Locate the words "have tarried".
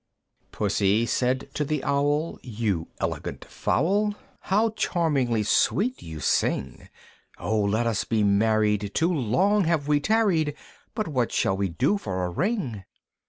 9.67-10.55